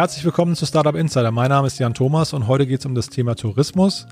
[0.00, 1.30] Herzlich willkommen zu Startup Insider.
[1.30, 4.06] Mein Name ist Jan Thomas und heute geht es um das Thema Tourismus.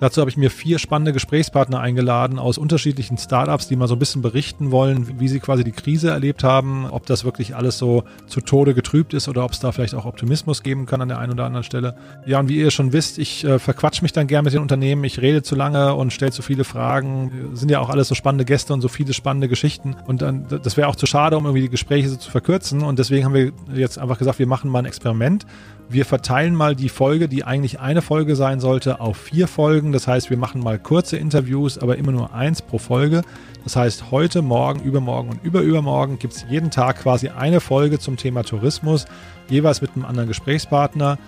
[0.00, 3.98] Dazu habe ich mir vier spannende Gesprächspartner eingeladen aus unterschiedlichen Startups, die mal so ein
[3.98, 8.04] bisschen berichten wollen, wie sie quasi die Krise erlebt haben, ob das wirklich alles so
[8.26, 11.18] zu Tode getrübt ist oder ob es da vielleicht auch Optimismus geben kann an der
[11.18, 11.96] einen oder anderen Stelle.
[12.26, 15.02] Ja, und wie ihr schon wisst, ich äh, verquatsch mich dann gern mit den Unternehmen,
[15.04, 17.50] ich rede zu lange und stelle zu viele Fragen.
[17.54, 19.96] Sind ja auch alles so spannende Gäste und so viele spannende Geschichten.
[20.06, 22.82] Und dann, das wäre auch zu schade, um irgendwie die Gespräche so zu verkürzen.
[22.82, 25.46] Und deswegen haben wir jetzt einfach gesagt, wir machen mal ein Experiment.
[25.88, 29.92] Wir verteilen mal die Folge, die eigentlich eine Folge sein sollte, auf vier Folgen.
[29.92, 33.22] Das heißt, wir machen mal kurze Interviews, aber immer nur eins pro Folge.
[33.62, 38.16] Das heißt, heute, morgen, übermorgen und überübermorgen gibt es jeden Tag quasi eine Folge zum
[38.16, 39.06] Thema Tourismus,
[39.48, 41.18] jeweils mit einem anderen Gesprächspartner.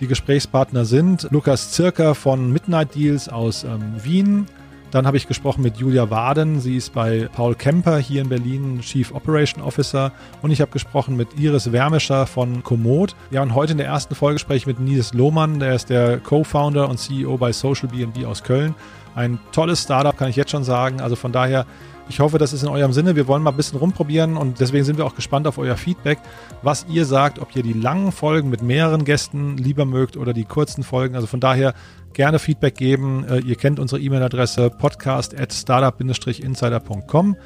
[0.00, 4.46] Die Gesprächspartner sind Lukas Zirker von Midnight Deals aus ähm, Wien,
[4.90, 6.60] dann habe ich gesprochen mit Julia Waden.
[6.60, 10.12] Sie ist bei Paul Kemper hier in Berlin Chief Operation Officer.
[10.40, 13.14] Und ich habe gesprochen mit Iris Wärmischer von Komoot.
[13.30, 15.60] Ja, und heute in der ersten Folge spreche ich mit Nils Lohmann.
[15.60, 18.74] Der ist der Co-Founder und CEO bei Social BNB aus Köln.
[19.14, 21.00] Ein tolles Startup, kann ich jetzt schon sagen.
[21.00, 21.66] Also von daher
[22.08, 23.16] ich hoffe, das ist in eurem Sinne.
[23.16, 26.18] Wir wollen mal ein bisschen rumprobieren und deswegen sind wir auch gespannt auf euer Feedback,
[26.62, 30.44] was ihr sagt, ob ihr die langen Folgen mit mehreren Gästen lieber mögt oder die
[30.44, 31.14] kurzen Folgen.
[31.14, 31.74] Also von daher
[32.12, 33.24] gerne Feedback geben.
[33.28, 37.36] Äh, ihr kennt unsere E-Mail-Adresse podcast at startup-insider.com.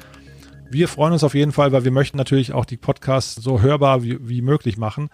[0.69, 4.03] Wir freuen uns auf jeden Fall, weil wir möchten natürlich auch die Podcasts so hörbar
[4.03, 5.09] wie, wie möglich machen.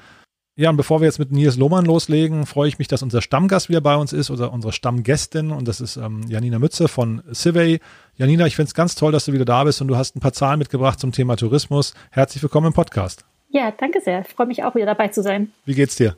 [0.59, 3.69] Ja, und bevor wir jetzt mit Nils Lohmann loslegen, freue ich mich, dass unser Stammgast
[3.69, 7.79] wieder bei uns ist oder unsere Stammgästin und das ist ähm, Janina Mütze von Civey.
[8.15, 10.19] Janina, ich finde es ganz toll, dass du wieder da bist und du hast ein
[10.19, 11.93] paar Zahlen mitgebracht zum Thema Tourismus.
[12.11, 13.23] Herzlich willkommen im Podcast.
[13.47, 14.19] Ja, danke sehr.
[14.19, 15.53] Ich freue mich auch wieder dabei zu sein.
[15.63, 16.17] Wie geht's dir?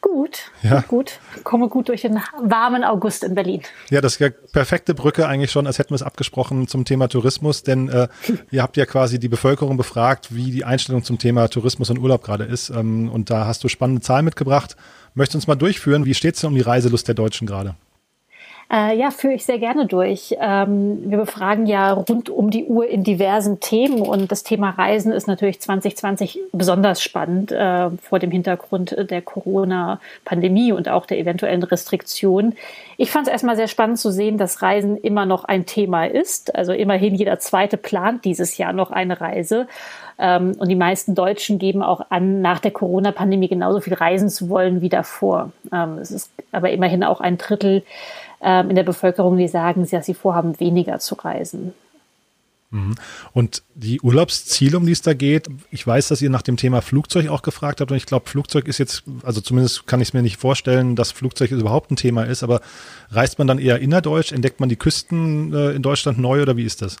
[0.00, 0.80] Gut, ja.
[0.80, 1.20] gut.
[1.44, 3.62] Komme gut durch den warmen August in Berlin.
[3.90, 7.08] Ja, das ist ja perfekte Brücke eigentlich schon, als hätten wir es abgesprochen zum Thema
[7.08, 8.08] Tourismus, denn äh,
[8.50, 12.22] ihr habt ja quasi die Bevölkerung befragt, wie die Einstellung zum Thema Tourismus und Urlaub
[12.22, 12.70] gerade ist.
[12.70, 14.76] Ähm, und da hast du spannende Zahlen mitgebracht.
[15.14, 16.04] Möchtest du uns mal durchführen?
[16.04, 17.74] Wie steht es denn um die Reiselust der Deutschen gerade?
[18.72, 20.36] Äh, ja, führe ich sehr gerne durch.
[20.38, 25.10] Ähm, wir befragen ja rund um die Uhr in diversen Themen und das Thema Reisen
[25.10, 31.64] ist natürlich 2020 besonders spannend äh, vor dem Hintergrund der Corona-Pandemie und auch der eventuellen
[31.64, 32.54] Restriktionen.
[32.96, 36.54] Ich fand es erstmal sehr spannend zu sehen, dass Reisen immer noch ein Thema ist.
[36.54, 39.66] Also immerhin jeder zweite plant dieses Jahr noch eine Reise.
[40.16, 44.48] Ähm, und die meisten Deutschen geben auch an, nach der Corona-Pandemie genauso viel reisen zu
[44.48, 45.50] wollen wie davor.
[45.72, 47.82] Ähm, es ist aber immerhin auch ein Drittel
[48.42, 51.74] in der Bevölkerung, die sagen, dass sie vorhaben, weniger zu reisen.
[52.70, 52.94] Mhm.
[53.32, 56.82] Und die Urlaubsziele, um die es da geht, ich weiß, dass ihr nach dem Thema
[56.82, 60.14] Flugzeug auch gefragt habt und ich glaube, Flugzeug ist jetzt, also zumindest kann ich es
[60.14, 62.60] mir nicht vorstellen, dass Flugzeug überhaupt ein Thema ist, aber
[63.10, 66.64] reist man dann eher innerdeutsch, entdeckt man die Küsten äh, in Deutschland neu oder wie
[66.64, 66.98] ist das?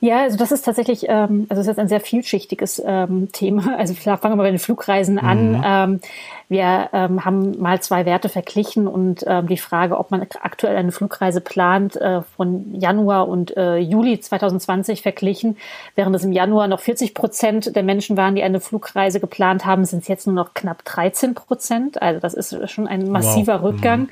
[0.00, 3.58] Ja, also das ist tatsächlich, ähm, also das ist ein sehr vielschichtiges ähm, Thema.
[3.78, 5.52] Also fangen wir mal bei den Flugreisen an.
[5.52, 5.62] Mhm.
[5.64, 6.00] Ähm,
[6.48, 10.92] wir ähm, haben mal zwei Werte verglichen und ähm, die Frage, ob man aktuell eine
[10.92, 15.56] Flugreise plant, äh, von Januar und äh, Juli 2020 verglichen.
[15.94, 19.84] Während es im Januar noch 40 Prozent der Menschen waren, die eine Flugreise geplant haben,
[19.84, 22.00] sind es jetzt nur noch knapp 13 Prozent.
[22.00, 23.72] Also das ist schon ein massiver wow.
[23.72, 24.00] Rückgang.
[24.02, 24.08] Mhm.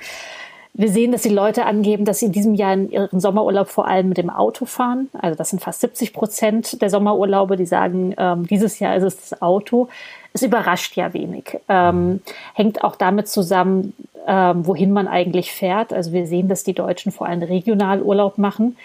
[0.79, 3.89] Wir sehen, dass die Leute angeben, dass sie in diesem Jahr in ihren Sommerurlaub vor
[3.89, 5.09] allem mit dem Auto fahren.
[5.15, 9.17] Also das sind fast 70 Prozent der Sommerurlaube, die sagen, ähm, dieses Jahr ist es
[9.17, 9.89] das Auto.
[10.35, 11.59] Es überrascht ja wenig.
[11.71, 12.21] Ähm,
[12.53, 13.95] hängt auch damit zusammen,
[14.27, 15.95] ähm, wohin man eigentlich fährt.
[15.95, 18.77] Also wir sehen, dass die Deutschen vor allem regional Urlaub machen.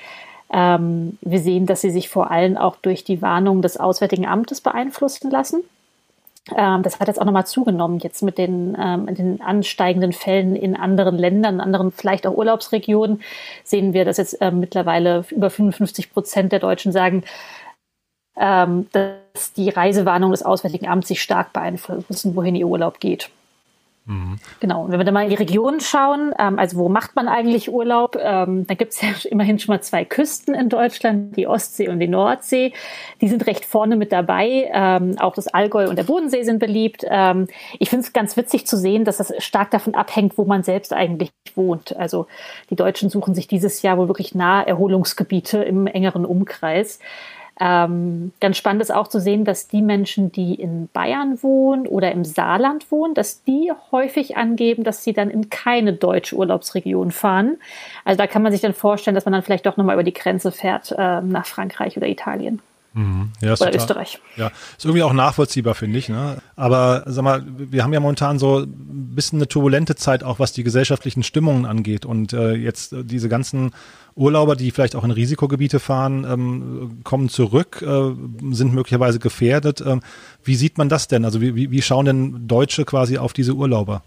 [0.49, 4.61] Ähm, wir sehen, dass sie sich vor allem auch durch die Warnung des Auswärtigen Amtes
[4.61, 5.61] beeinflussen lassen.
[6.55, 10.75] Ähm, das hat jetzt auch nochmal zugenommen, jetzt mit den, ähm, den ansteigenden Fällen in
[10.75, 13.21] anderen Ländern, in anderen vielleicht auch Urlaubsregionen,
[13.63, 17.23] sehen wir, dass jetzt ähm, mittlerweile über 55 Prozent der Deutschen sagen,
[18.37, 23.29] ähm, dass die Reisewarnung des Auswärtigen Amts sich stark beeinflussen, wohin ihr Urlaub geht.
[24.05, 24.39] Mhm.
[24.59, 24.83] Genau.
[24.83, 27.71] Und wenn wir dann mal in die Region schauen, ähm, also wo macht man eigentlich
[27.71, 28.17] Urlaub?
[28.19, 31.99] Ähm, da gibt es ja immerhin schon mal zwei Küsten in Deutschland, die Ostsee und
[31.99, 32.73] die Nordsee.
[33.21, 34.71] Die sind recht vorne mit dabei.
[34.73, 37.05] Ähm, auch das Allgäu und der Bodensee sind beliebt.
[37.07, 37.47] Ähm,
[37.79, 40.93] ich finde es ganz witzig zu sehen, dass das stark davon abhängt, wo man selbst
[40.93, 41.95] eigentlich wohnt.
[41.95, 42.25] Also
[42.69, 46.99] die Deutschen suchen sich dieses Jahr wohl wirklich nahe Erholungsgebiete im engeren Umkreis.
[47.63, 52.11] Ähm, ganz spannend ist auch zu sehen, dass die Menschen, die in Bayern wohnen oder
[52.11, 57.57] im Saarland wohnen, dass die häufig angeben, dass sie dann in keine deutsche Urlaubsregion fahren.
[58.03, 60.11] Also da kann man sich dann vorstellen, dass man dann vielleicht doch nochmal über die
[60.11, 62.63] Grenze fährt äh, nach Frankreich oder Italien.
[62.93, 63.31] Mhm.
[63.39, 64.19] Ja, Oder total, Österreich.
[64.35, 64.47] Ja,
[64.77, 66.09] ist irgendwie auch nachvollziehbar, finde ich.
[66.09, 66.37] Ne?
[66.57, 70.51] Aber sag mal, wir haben ja momentan so ein bisschen eine turbulente Zeit, auch was
[70.51, 72.05] die gesellschaftlichen Stimmungen angeht.
[72.05, 73.71] Und äh, jetzt äh, diese ganzen
[74.15, 78.11] Urlauber, die vielleicht auch in Risikogebiete fahren, ähm, kommen zurück, äh,
[78.53, 79.81] sind möglicherweise gefährdet.
[79.85, 80.01] Ähm,
[80.43, 81.23] wie sieht man das denn?
[81.23, 84.03] Also wie, wie schauen denn Deutsche quasi auf diese Urlauber?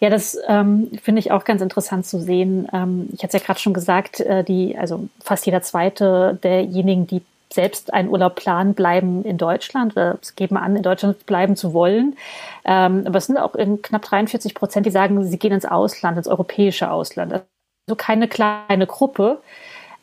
[0.00, 2.68] Ja, das ähm, finde ich auch ganz interessant zu sehen.
[2.72, 7.06] Ähm, ich hatte es ja gerade schon gesagt, äh, die, also fast jeder zweite derjenigen,
[7.06, 7.22] die
[7.52, 12.16] selbst einen Urlaub planen, bleiben in Deutschland oder geben an, in Deutschland bleiben zu wollen.
[12.64, 16.18] Ähm, aber es sind auch in knapp 43 Prozent, die sagen, sie gehen ins Ausland,
[16.18, 17.32] ins europäische Ausland.
[17.32, 19.40] Also keine kleine Gruppe.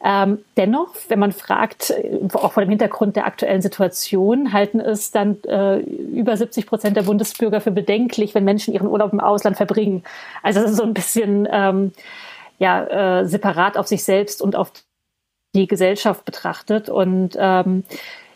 [0.03, 1.93] Ähm, dennoch, wenn man fragt,
[2.33, 7.03] auch vor dem Hintergrund der aktuellen Situation, halten es dann äh, über 70 Prozent der
[7.03, 10.03] Bundesbürger für bedenklich, wenn Menschen ihren Urlaub im Ausland verbringen.
[10.43, 11.91] Also das ist so ein bisschen ähm,
[12.59, 14.71] ja, äh, separat auf sich selbst und auf
[15.55, 16.89] die Gesellschaft betrachtet.
[16.89, 17.83] Und ähm,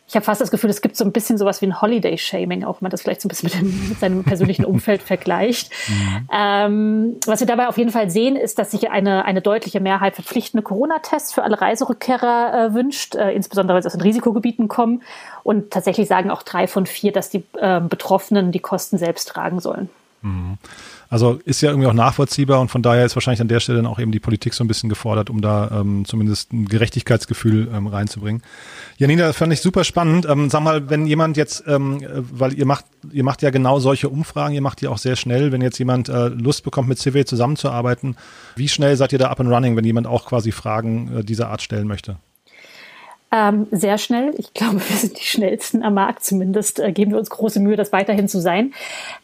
[0.08, 2.82] ich habe fast das Gefühl, es gibt so ein bisschen sowas wie ein Holiday-Shaming, auch
[2.82, 5.72] wenn man das vielleicht so ein bisschen mit, dem, mit seinem persönlichen Umfeld vergleicht.
[5.88, 6.30] Mhm.
[6.34, 10.16] Ähm, was wir dabei auf jeden Fall sehen, ist, dass sich eine, eine deutliche Mehrheit
[10.16, 15.04] verpflichtende Corona-Tests für alle Reiserückkehrer äh, wünscht, äh, insbesondere wenn sie aus den Risikogebieten kommen.
[15.44, 19.60] Und tatsächlich sagen auch drei von vier, dass die äh, Betroffenen die Kosten selbst tragen
[19.60, 19.90] sollen.
[20.22, 20.58] Mhm.
[21.10, 23.88] Also ist ja irgendwie auch nachvollziehbar und von daher ist wahrscheinlich an der Stelle dann
[23.88, 27.88] auch eben die Politik so ein bisschen gefordert, um da ähm, zumindest ein Gerechtigkeitsgefühl ähm,
[27.88, 28.44] reinzubringen.
[28.98, 30.28] Janina, fand ich super spannend.
[30.30, 34.10] Ähm, sag mal, wenn jemand jetzt, ähm, weil ihr macht, ihr macht ja genau solche
[34.10, 37.26] Umfragen, ihr macht die auch sehr schnell, wenn jetzt jemand äh, Lust bekommt, mit Civil
[37.26, 38.16] zusammenzuarbeiten,
[38.56, 41.50] wie schnell seid ihr da up and running, wenn jemand auch quasi Fragen äh, dieser
[41.50, 42.18] Art stellen möchte?
[43.32, 44.34] Ähm, sehr schnell.
[44.38, 46.24] Ich glaube, wir sind die schnellsten am Markt.
[46.24, 48.74] Zumindest äh, geben wir uns große Mühe, das weiterhin zu sein.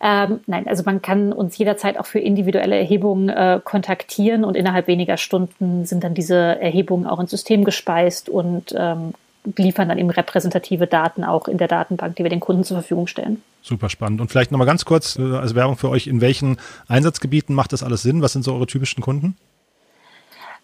[0.02, 4.88] Ähm, nein, also man kann uns jederzeit auch für individuelle Erhebungen äh, kontaktieren und innerhalb
[4.88, 9.13] weniger Stunden sind dann diese Erhebungen auch ins System gespeist und ähm,
[9.57, 13.07] liefern dann eben repräsentative Daten auch in der Datenbank, die wir den Kunden zur Verfügung
[13.07, 13.42] stellen.
[13.62, 14.22] Super spannend.
[14.22, 16.57] Und vielleicht nochmal ganz kurz äh, als Werbung für euch, in welchen
[16.88, 18.22] Einsatzgebieten macht das alles Sinn?
[18.22, 19.36] Was sind so eure typischen Kunden?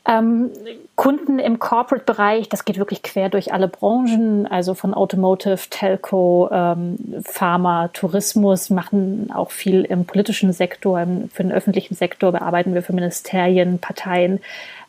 [0.08, 0.50] Ähm,
[0.96, 6.98] Kunden im Corporate-Bereich, das geht wirklich quer durch alle Branchen, also von Automotive, Telco, ähm,
[7.24, 12.94] Pharma, Tourismus, machen auch viel im politischen Sektor, für den öffentlichen Sektor bearbeiten wir für
[12.94, 14.40] Ministerien, Parteien.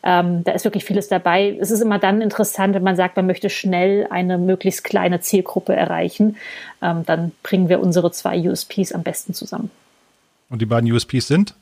[0.01, 1.57] Ähm, da ist wirklich vieles dabei.
[1.61, 5.75] Es ist immer dann interessant, wenn man sagt, man möchte schnell eine möglichst kleine Zielgruppe
[5.75, 6.37] erreichen.
[6.81, 9.69] Ähm, dann bringen wir unsere zwei USPs am besten zusammen.
[10.49, 11.53] Und die beiden USPs sind?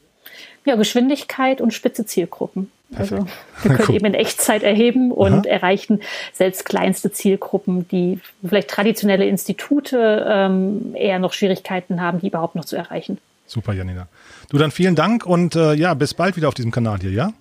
[0.65, 2.71] Ja, Geschwindigkeit und spitze Zielgruppen.
[2.95, 3.25] Also
[3.63, 3.95] wir können cool.
[3.95, 5.53] eben in Echtzeit erheben und Aha.
[5.53, 6.01] erreichen
[6.33, 12.65] selbst kleinste Zielgruppen, die vielleicht traditionelle Institute ähm, eher noch Schwierigkeiten haben, die überhaupt noch
[12.65, 13.17] zu erreichen.
[13.47, 14.07] Super, Janina.
[14.49, 17.33] Du dann vielen Dank und äh, ja, bis bald wieder auf diesem Kanal hier, ja?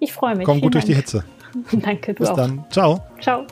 [0.00, 0.46] Ich freue mich.
[0.46, 1.24] Komm gut durch die Hitze.
[1.72, 2.36] Danke, du bis auch.
[2.36, 2.64] Bis dann.
[2.70, 3.00] Ciao.
[3.20, 3.46] Ciao.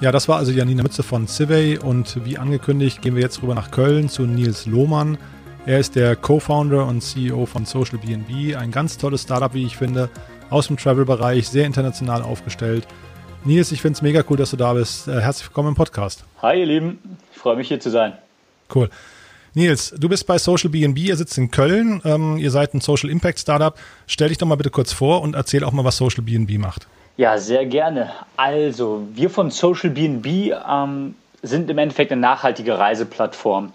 [0.00, 3.56] Ja, das war also Janina Mütze von Civey und wie angekündigt gehen wir jetzt rüber
[3.56, 5.18] nach Köln zu Nils Lohmann.
[5.66, 9.76] Er ist der Co-Founder und CEO von Social BNB, ein ganz tolles Startup, wie ich
[9.76, 10.08] finde,
[10.50, 12.86] aus dem Travel-Bereich, sehr international aufgestellt.
[13.44, 15.08] Nils, ich finde es mega cool, dass du da bist.
[15.08, 16.24] Äh, herzlich willkommen im Podcast.
[16.42, 17.00] Hi, ihr Lieben.
[17.32, 18.12] Ich freue mich, hier zu sein.
[18.72, 18.88] Cool.
[19.54, 23.10] Nils, du bist bei Social BNB, ihr sitzt in Köln, ähm, ihr seid ein Social
[23.10, 23.76] Impact Startup.
[24.06, 26.86] Stell dich doch mal bitte kurz vor und erzähl auch mal, was Social BNB macht.
[27.18, 28.12] Ja, sehr gerne.
[28.36, 33.72] Also, wir von Social BNB ähm, sind im Endeffekt eine nachhaltige Reiseplattform.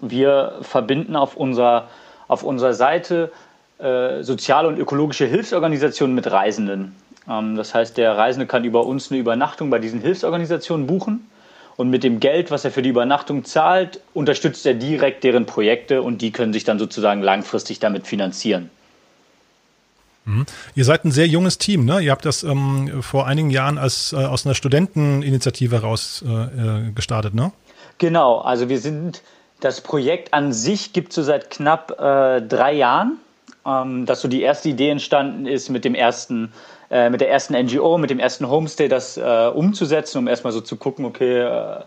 [0.00, 1.86] Wir verbinden auf unserer,
[2.26, 3.30] auf unserer Seite
[3.78, 6.96] äh, soziale und ökologische Hilfsorganisationen mit Reisenden.
[7.30, 11.30] Ähm, das heißt, der Reisende kann über uns eine Übernachtung bei diesen Hilfsorganisationen buchen.
[11.76, 16.02] Und mit dem Geld, was er für die Übernachtung zahlt, unterstützt er direkt deren Projekte
[16.02, 18.68] und die können sich dann sozusagen langfristig damit finanzieren.
[20.24, 20.46] Mhm.
[20.74, 22.00] Ihr seid ein sehr junges Team, ne?
[22.00, 26.30] Ihr habt das ähm, vor einigen Jahren als, äh, aus einer Studenteninitiative heraus äh,
[26.88, 27.52] äh, gestartet, ne?
[27.98, 29.22] Genau, also wir sind,
[29.60, 33.18] das Projekt an sich gibt es so seit knapp äh, drei Jahren,
[33.66, 36.52] ähm, dass so die erste Idee entstanden ist mit dem ersten,
[36.90, 40.60] äh, mit der ersten NGO, mit dem ersten Homestay, das äh, umzusetzen, um erstmal so
[40.60, 41.82] zu gucken, okay,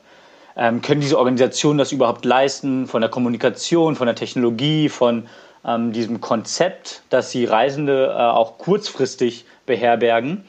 [0.58, 5.28] ähm, können diese Organisationen das überhaupt leisten, von der Kommunikation, von der Technologie, von
[5.66, 10.46] ähm, diesem Konzept, dass sie Reisende äh, auch kurzfristig beherbergen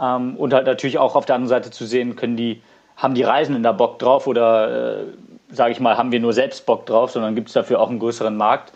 [0.00, 2.62] ähm, und halt natürlich auch auf der anderen Seite zu sehen, können die,
[2.96, 5.04] haben die Reisenden da Bock drauf oder äh,
[5.50, 8.00] sage ich mal, haben wir nur selbst Bock drauf, sondern gibt es dafür auch einen
[8.00, 8.72] größeren Markt.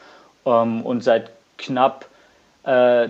[0.47, 2.07] Ähm, und seit knapp
[2.69, 3.09] Äh,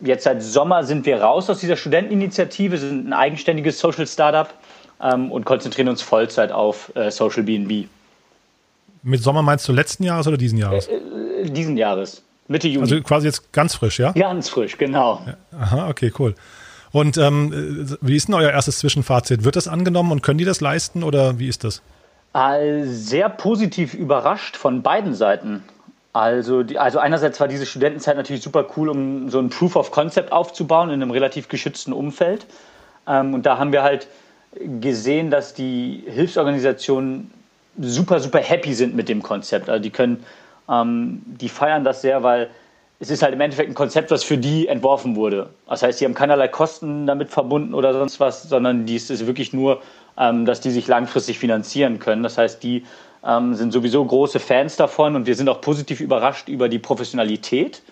[0.00, 4.48] jetzt seit Sommer sind wir raus aus dieser Studenteninitiative, sind ein eigenständiges Social Startup
[5.00, 7.88] ähm, und konzentrieren uns Vollzeit auf äh, Social BNB.
[9.02, 10.88] Mit Sommer meinst du letzten Jahres oder diesen Jahres?
[10.88, 10.96] Äh,
[11.42, 12.82] äh, diesen Jahres, Mitte Juni.
[12.82, 14.12] Also quasi jetzt ganz frisch, ja?
[14.12, 15.22] Ganz frisch, genau.
[15.26, 15.58] Ja.
[15.58, 16.34] Aha, okay, cool.
[16.90, 19.44] Und ähm, wie ist denn euer erstes Zwischenfazit?
[19.44, 21.82] Wird das angenommen und können die das leisten oder wie ist das?
[22.84, 25.64] Sehr positiv überrascht von beiden Seiten.
[26.12, 29.90] Also, die, also einerseits war diese Studentenzeit natürlich super cool, um so ein Proof of
[29.90, 32.46] Concept aufzubauen in einem relativ geschützten Umfeld.
[33.06, 34.08] Ähm, und da haben wir halt
[34.80, 37.30] gesehen, dass die Hilfsorganisationen
[37.80, 39.68] super, super happy sind mit dem Konzept.
[39.68, 40.24] Also die können,
[40.68, 42.50] ähm, die feiern das sehr, weil
[43.00, 45.50] es ist halt im Endeffekt ein Konzept, was für die entworfen wurde.
[45.68, 49.52] Das heißt, die haben keinerlei Kosten damit verbunden oder sonst was, sondern dies ist wirklich
[49.52, 49.80] nur,
[50.18, 52.24] ähm, dass die sich langfristig finanzieren können.
[52.24, 52.84] Das heißt, die
[53.24, 57.82] ähm, sind sowieso große Fans davon und wir sind auch positiv überrascht über die Professionalität,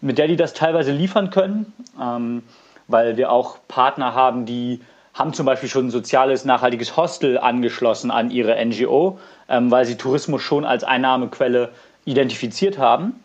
[0.00, 2.42] mit der die das teilweise liefern können, ähm,
[2.88, 4.80] weil wir auch Partner haben, die
[5.14, 9.96] haben zum Beispiel schon ein soziales, nachhaltiges Hostel angeschlossen an ihre NGO, ähm, weil sie
[9.96, 11.70] Tourismus schon als Einnahmequelle
[12.04, 13.22] identifiziert haben.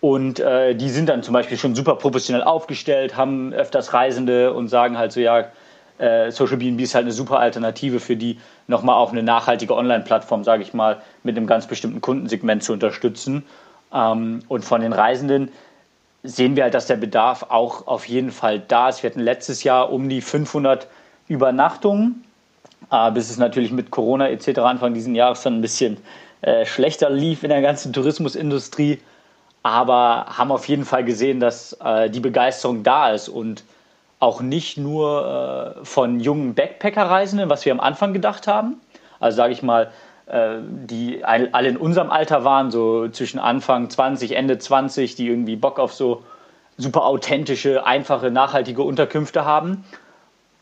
[0.00, 4.68] Und äh, die sind dann zum Beispiel schon super professionell aufgestellt, haben öfters Reisende und
[4.68, 5.46] sagen halt so, ja,
[5.98, 10.44] äh, Social BNB ist halt eine super Alternative für die, nochmal auch eine nachhaltige Online-Plattform,
[10.44, 13.44] sage ich mal, mit einem ganz bestimmten Kundensegment zu unterstützen.
[13.92, 15.50] Ähm, und von den Reisenden
[16.22, 19.02] sehen wir halt, dass der Bedarf auch auf jeden Fall da ist.
[19.02, 20.86] Wir hatten letztes Jahr um die 500
[21.28, 22.24] Übernachtungen,
[22.90, 24.58] äh, bis es natürlich mit Corona etc.
[24.60, 25.98] Anfang dieses Jahres dann ein bisschen
[26.42, 28.98] äh, schlechter lief in der ganzen Tourismusindustrie
[29.62, 33.64] aber haben auf jeden Fall gesehen, dass äh, die Begeisterung da ist und
[34.20, 38.80] auch nicht nur äh, von jungen Backpacker-Reisenden, was wir am Anfang gedacht haben.
[39.20, 39.90] Also sage ich mal,
[40.26, 45.56] äh, die alle in unserem Alter waren, so zwischen Anfang 20, Ende 20, die irgendwie
[45.56, 46.22] Bock auf so
[46.76, 49.84] super authentische, einfache, nachhaltige Unterkünfte haben,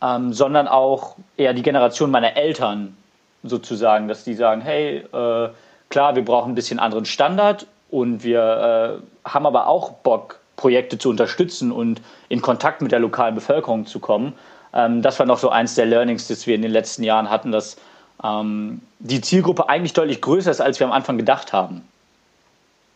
[0.02, 2.96] ähm, sondern auch eher die Generation meiner Eltern
[3.42, 5.48] sozusagen, dass die sagen, hey, äh,
[5.88, 10.98] klar, wir brauchen ein bisschen anderen Standard und wir äh, haben aber auch Bock, Projekte
[10.98, 14.32] zu unterstützen und in Kontakt mit der lokalen Bevölkerung zu kommen.
[14.72, 17.52] Ähm, das war noch so eins der Learnings, das wir in den letzten Jahren hatten,
[17.52, 17.76] dass
[18.24, 21.86] ähm, die Zielgruppe eigentlich deutlich größer ist, als wir am Anfang gedacht haben.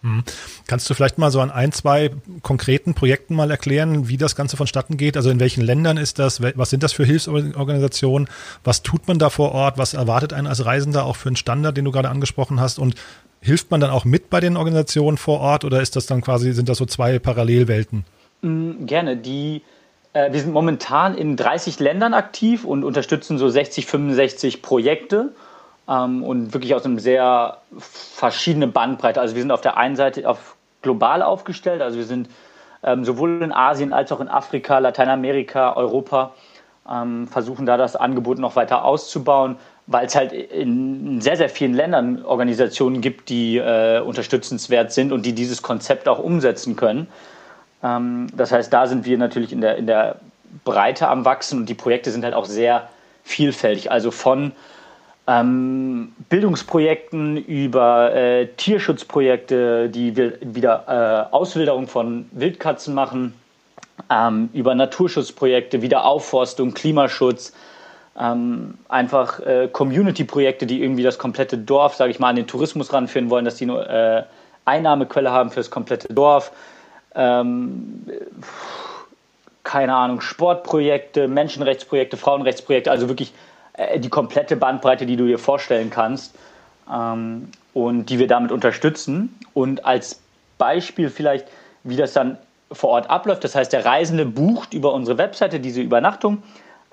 [0.03, 0.25] Mhm.
[0.67, 2.11] Kannst du vielleicht mal so an ein, zwei
[2.43, 5.17] konkreten Projekten mal erklären, wie das Ganze vonstatten geht?
[5.17, 6.41] Also in welchen Ländern ist das?
[6.41, 8.29] Was sind das für Hilfsorganisationen?
[8.65, 9.79] Was tut man da vor Ort?
[9.79, 12.79] Was erwartet einen als Reisender auch für einen Standard, den du gerade angesprochen hast?
[12.79, 12.95] Und
[13.41, 16.53] hilft man dann auch mit bei den Organisationen vor Ort oder ist das dann quasi,
[16.53, 18.05] sind das so zwei Parallelwelten?
[18.43, 19.17] Mm, gerne.
[19.17, 19.63] Die,
[20.13, 25.33] äh, wir sind momentan in 30 Ländern aktiv und unterstützen so 60, 65 Projekte
[25.91, 29.21] ähm, und wirklich aus einem sehr verschiedenen Bandbreite.
[29.21, 32.31] Also wir sind auf der einen Seite auf global aufgestellt, also wir sind
[32.83, 36.33] ähm, sowohl in Asien als auch in Afrika, Lateinamerika, Europa,
[36.91, 39.57] ähm, versuchen da das Angebot noch weiter auszubauen
[39.91, 45.27] weil es halt in sehr, sehr vielen Ländern Organisationen gibt, die äh, unterstützenswert sind und
[45.27, 47.09] die dieses Konzept auch umsetzen können.
[47.83, 50.21] Ähm, das heißt, da sind wir natürlich in der, in der
[50.63, 52.89] Breite am Wachsen und die Projekte sind halt auch sehr
[53.25, 53.91] vielfältig.
[53.91, 54.53] Also von
[55.31, 63.35] ähm, Bildungsprojekten über äh, Tierschutzprojekte, die wieder äh, Auswilderung von Wildkatzen machen,
[64.11, 67.53] ähm, über Naturschutzprojekte, Wiederaufforstung, Klimaschutz,
[68.19, 72.93] ähm, einfach äh, Community-Projekte, die irgendwie das komplette Dorf, sage ich mal, an den Tourismus
[72.93, 74.23] ranführen wollen, dass die eine äh,
[74.65, 76.51] Einnahmequelle haben für das komplette Dorf.
[77.15, 78.05] Ähm,
[79.63, 83.33] keine Ahnung, Sportprojekte, Menschenrechtsprojekte, Frauenrechtsprojekte, also wirklich
[83.99, 86.35] die komplette Bandbreite, die du dir vorstellen kannst
[86.93, 89.39] ähm, und die wir damit unterstützen.
[89.55, 90.21] Und als
[90.59, 91.47] Beispiel vielleicht,
[91.85, 92.39] wie das dann
[92.73, 93.43] vor Ort abläuft.
[93.43, 96.43] Das heißt, der Reisende bucht über unsere Webseite diese Übernachtung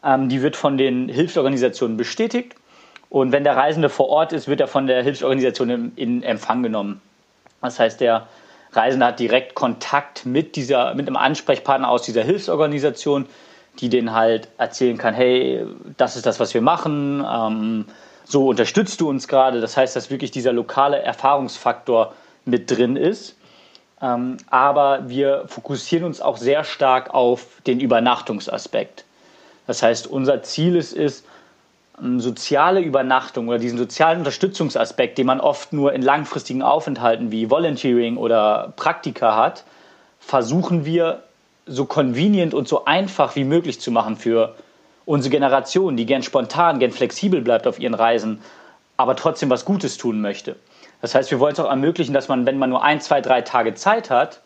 [0.03, 2.56] ähm, die wird von den Hilfsorganisationen bestätigt.
[3.10, 6.63] Und wenn der Reisende vor Ort ist, wird er von der Hilfsorganisation in, in Empfang
[6.63, 7.01] genommen.
[7.62, 8.27] Das heißt, der
[8.74, 13.25] Reisende hat direkt Kontakt mit, dieser, mit einem Ansprechpartner aus dieser Hilfsorganisation,
[13.81, 15.65] die den halt erzählen kann, hey,
[15.98, 17.86] das ist das, was wir machen, ähm,
[18.24, 19.62] so unterstützt du uns gerade.
[19.62, 22.13] Das heißt, dass wirklich dieser lokale Erfahrungsfaktor
[22.46, 23.38] mit drin ist.
[24.01, 29.05] Ähm, aber wir fokussieren uns auch sehr stark auf den Übernachtungsaspekt.
[29.65, 31.24] Das heißt, unser Ziel ist es,
[32.17, 38.17] soziale Übernachtung oder diesen sozialen Unterstützungsaspekt, den man oft nur in langfristigen Aufenthalten wie Volunteering
[38.17, 39.63] oder Praktika hat,
[40.19, 41.24] versuchen wir
[41.67, 44.55] so convenient und so einfach wie möglich zu machen für
[45.05, 48.41] unsere Generation, die gern spontan, gern flexibel bleibt auf ihren Reisen,
[48.97, 50.55] aber trotzdem was Gutes tun möchte.
[51.01, 53.41] Das heißt, wir wollen es auch ermöglichen, dass man, wenn man nur ein, zwei, drei
[53.41, 54.41] Tage Zeit hat,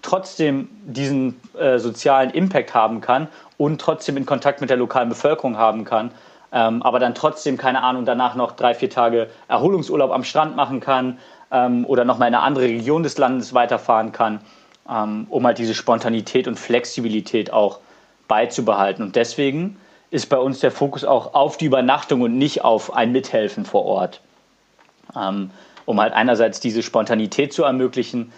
[0.00, 5.56] trotzdem diesen äh, sozialen Impact haben kann und trotzdem in Kontakt mit der lokalen Bevölkerung
[5.56, 6.10] haben kann,
[6.52, 10.80] ähm, aber dann trotzdem, keine Ahnung, danach noch drei, vier Tage Erholungsurlaub am Strand machen
[10.80, 11.18] kann
[11.50, 14.40] ähm, oder nochmal in eine andere Region des Landes weiterfahren kann,
[14.88, 17.78] ähm, um halt diese Spontanität und Flexibilität auch
[18.28, 19.02] beizubehalten.
[19.02, 19.76] Und deswegen
[20.10, 23.84] ist bei uns der Fokus auch auf die Übernachtung und nicht auf ein Mithelfen vor
[23.84, 24.20] Ort.
[25.16, 25.50] Ähm,
[25.84, 28.32] um halt einerseits diese Spontanität zu ermöglichen,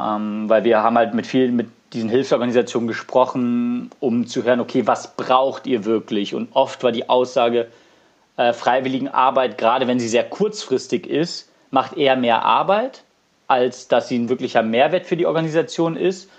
[0.00, 4.86] ähm, weil wir haben halt mit vielen, mit diesen Hilfsorganisationen gesprochen, um zu hören, okay,
[4.86, 6.34] was braucht ihr wirklich?
[6.34, 7.68] Und oft war die Aussage,
[8.36, 13.02] äh, Freiwilligenarbeit, gerade wenn sie sehr kurzfristig ist, macht eher mehr Arbeit,
[13.48, 16.30] als dass sie ein wirklicher Mehrwert für die Organisation ist,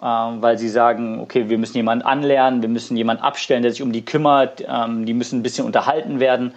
[0.00, 3.82] äh, weil sie sagen, okay, wir müssen jemanden anlernen, wir müssen jemanden abstellen, der sich
[3.82, 6.52] um die kümmert, ähm, die müssen ein bisschen unterhalten werden.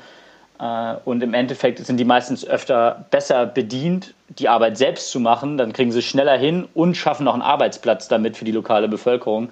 [0.60, 5.58] Äh, und im Endeffekt sind die meistens öfter besser bedient, die Arbeit selbst zu machen.
[5.58, 9.50] Dann kriegen sie schneller hin und schaffen noch einen Arbeitsplatz damit für die lokale Bevölkerung,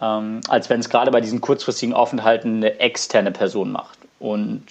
[0.00, 3.98] ähm, als wenn es gerade bei diesen kurzfristigen Aufenthalten eine externe Person macht.
[4.18, 4.64] Und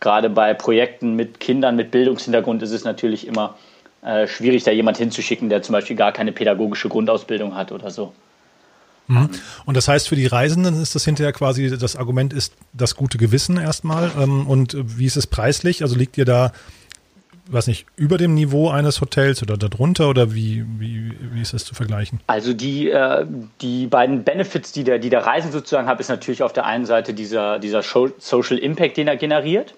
[0.00, 3.54] gerade bei Projekten mit Kindern mit Bildungshintergrund ist es natürlich immer
[4.02, 8.12] äh, schwierig, da jemand hinzuschicken, der zum Beispiel gar keine pädagogische Grundausbildung hat oder so.
[9.08, 9.30] Mhm.
[9.64, 13.18] Und das heißt, für die Reisenden ist das hinterher quasi, das Argument ist das gute
[13.18, 14.10] Gewissen erstmal.
[14.20, 15.82] Ähm, und wie ist es preislich?
[15.82, 16.52] Also liegt ihr da,
[17.46, 21.64] weiß nicht, über dem Niveau eines Hotels oder darunter oder wie, wie, wie ist das
[21.64, 22.20] zu vergleichen?
[22.26, 23.26] Also die, äh,
[23.60, 26.86] die beiden Benefits, die der, die der Reisen sozusagen hat, ist natürlich auf der einen
[26.86, 29.74] Seite dieser, dieser Social Impact, den er generiert.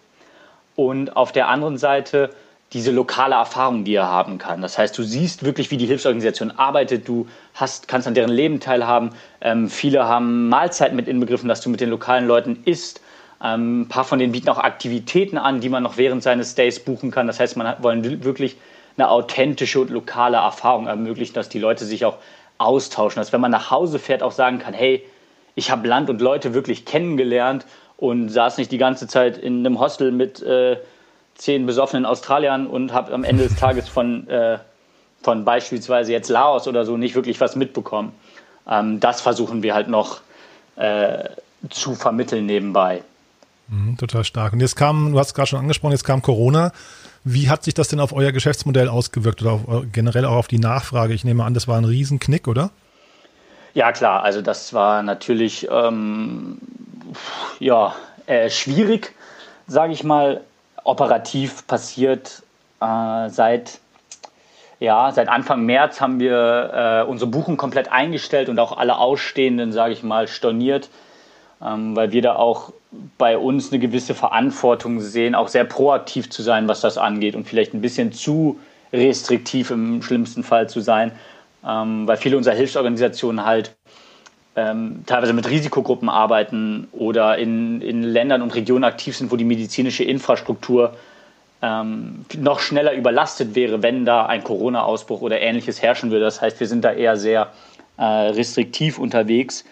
[0.76, 2.30] Und auf der anderen Seite
[2.74, 4.60] diese lokale Erfahrung, die er haben kann.
[4.60, 8.58] Das heißt, du siehst wirklich, wie die Hilfsorganisation arbeitet, du hast, kannst an deren Leben
[8.60, 9.10] teilhaben.
[9.40, 13.00] Ähm, viele haben Mahlzeiten mit inbegriffen, dass du mit den lokalen Leuten isst.
[13.42, 16.80] Ähm, ein paar von denen bieten auch Aktivitäten an, die man noch während seines Stays
[16.80, 17.28] buchen kann.
[17.28, 18.56] Das heißt, man hat, wollen wirklich
[18.96, 22.18] eine authentische und lokale Erfahrung ermöglichen, dass die Leute sich auch
[22.58, 23.20] austauschen.
[23.20, 25.04] Dass wenn man nach Hause fährt, auch sagen kann, hey,
[25.54, 29.78] ich habe Land und Leute wirklich kennengelernt und saß nicht die ganze Zeit in einem
[29.78, 30.76] Hostel mit äh,
[31.34, 34.58] zehn besoffenen Australiern und habe am Ende des Tages von, äh,
[35.22, 38.12] von beispielsweise jetzt Laos oder so nicht wirklich was mitbekommen.
[38.68, 40.20] Ähm, das versuchen wir halt noch
[40.76, 41.24] äh,
[41.70, 43.02] zu vermitteln nebenbei.
[43.68, 44.52] Mhm, total stark.
[44.52, 46.72] Und jetzt kam, du hast es gerade schon angesprochen, jetzt kam Corona.
[47.24, 50.48] Wie hat sich das denn auf euer Geschäftsmodell ausgewirkt oder auf, äh, generell auch auf
[50.48, 51.14] die Nachfrage?
[51.14, 52.70] Ich nehme an, das war ein Riesenknick, oder?
[53.72, 54.22] Ja, klar.
[54.22, 56.58] Also das war natürlich ähm,
[57.58, 57.94] ja,
[58.26, 59.14] äh, schwierig,
[59.66, 60.42] sage ich mal,
[60.84, 62.42] operativ passiert
[62.80, 63.80] äh, seit,
[64.80, 69.72] ja, seit Anfang März haben wir äh, unsere Buchung komplett eingestellt und auch alle Ausstehenden,
[69.72, 70.90] sage ich mal, storniert,
[71.62, 72.72] ähm, weil wir da auch
[73.18, 77.48] bei uns eine gewisse Verantwortung sehen, auch sehr proaktiv zu sein, was das angeht und
[77.48, 78.60] vielleicht ein bisschen zu
[78.92, 81.12] restriktiv im schlimmsten Fall zu sein,
[81.66, 83.74] ähm, weil viele unserer Hilfsorganisationen halt
[84.56, 89.44] ähm, teilweise mit Risikogruppen arbeiten oder in, in Ländern und Regionen aktiv sind, wo die
[89.44, 90.94] medizinische Infrastruktur
[91.60, 96.24] ähm, noch schneller überlastet wäre, wenn da ein Corona-Ausbruch oder ähnliches herrschen würde.
[96.24, 97.52] Das heißt, wir sind da eher sehr
[97.96, 99.64] äh, restriktiv unterwegs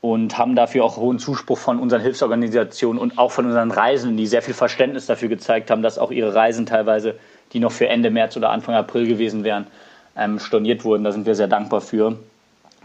[0.00, 4.26] und haben dafür auch hohen Zuspruch von unseren Hilfsorganisationen und auch von unseren Reisenden, die
[4.26, 7.18] sehr viel Verständnis dafür gezeigt haben, dass auch ihre Reisen teilweise,
[7.52, 9.66] die noch für Ende März oder Anfang April gewesen wären,
[10.16, 11.04] ähm, storniert wurden.
[11.04, 12.16] Da sind wir sehr dankbar für.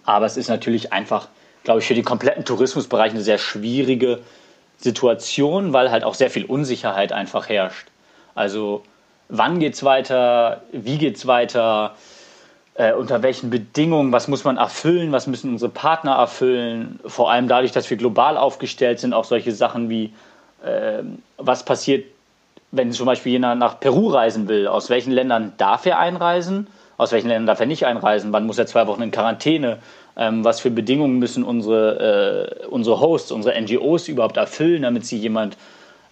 [0.05, 1.27] Aber es ist natürlich einfach,
[1.63, 4.19] glaube ich, für den kompletten Tourismusbereich eine sehr schwierige
[4.77, 7.87] Situation, weil halt auch sehr viel Unsicherheit einfach herrscht.
[8.35, 8.83] Also
[9.29, 11.95] wann geht es weiter, wie geht es weiter,
[12.75, 16.99] äh, unter welchen Bedingungen, was muss man erfüllen, was müssen unsere Partner erfüllen.
[17.05, 20.13] Vor allem dadurch, dass wir global aufgestellt sind, auch solche Sachen wie,
[20.63, 21.01] äh,
[21.37, 22.05] was passiert,
[22.71, 27.11] wenn zum Beispiel jemand nach Peru reisen will, aus welchen Ländern darf er einreisen aus
[27.11, 29.79] welchen Ländern darf er nicht einreisen, wann muss er zwei Wochen in Quarantäne,
[30.17, 35.17] ähm, was für Bedingungen müssen unsere, äh, unsere Hosts, unsere NGOs überhaupt erfüllen, damit sie
[35.17, 35.57] jemand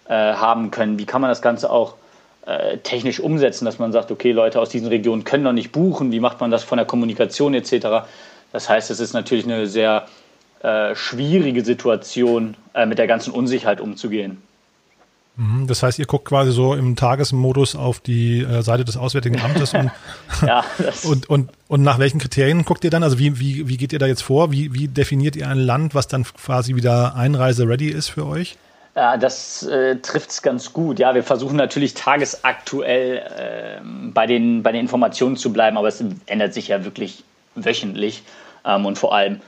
[0.08, 0.98] äh, haben können.
[0.98, 1.94] Wie kann man das Ganze auch
[2.46, 6.12] äh, technisch umsetzen, dass man sagt, okay, Leute aus diesen Regionen können noch nicht buchen,
[6.12, 8.06] wie macht man das von der Kommunikation etc.
[8.52, 10.06] Das heißt, es ist natürlich eine sehr
[10.62, 14.42] äh, schwierige Situation, äh, mit der ganzen Unsicherheit umzugehen.
[15.36, 19.40] Mhm, das heißt, ihr guckt quasi so im Tagesmodus auf die äh, Seite des Auswärtigen
[19.40, 19.90] Amtes und,
[20.46, 20.64] ja,
[21.02, 23.02] und, und, und nach welchen Kriterien guckt ihr dann?
[23.02, 24.52] Also wie, wie, wie geht ihr da jetzt vor?
[24.52, 28.56] Wie, wie definiert ihr ein Land, was dann quasi wieder Einreise-ready ist für euch?
[28.94, 31.00] Ja, das äh, trifft es ganz gut.
[31.00, 33.80] Ja, wir versuchen natürlich tagesaktuell äh,
[34.12, 37.24] bei, den, bei den Informationen zu bleiben, aber es ändert sich ja wirklich
[37.56, 38.22] wöchentlich
[38.64, 39.40] ähm, und vor allem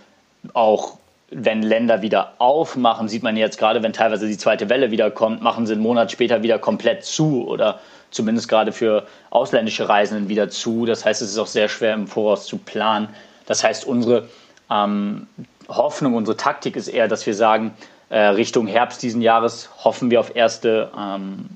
[0.52, 0.98] auch
[1.30, 5.42] wenn Länder wieder aufmachen, sieht man jetzt gerade, wenn teilweise die zweite Welle wieder kommt,
[5.42, 10.48] machen sie einen Monat später wieder komplett zu oder zumindest gerade für ausländische Reisenden wieder
[10.48, 10.86] zu.
[10.86, 13.08] Das heißt, es ist auch sehr schwer im Voraus zu planen.
[13.46, 14.28] Das heißt, unsere
[14.70, 15.26] ähm,
[15.68, 17.74] Hoffnung, unsere Taktik ist eher, dass wir sagen,
[18.08, 21.46] äh, Richtung Herbst diesen Jahres hoffen wir auf erste ähm,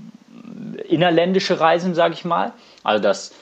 [0.89, 2.53] innerländische Reisen, sage ich mal.
[2.83, 3.33] Also dass